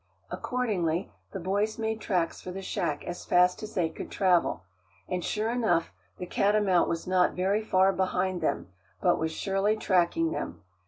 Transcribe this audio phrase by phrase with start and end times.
[0.31, 4.63] Accordingly the boys made tracks for the shack as fast as they could travel.
[5.07, 8.69] And sure enough, the catamount was not very far behind them,
[8.99, 10.63] but was surely tracking them.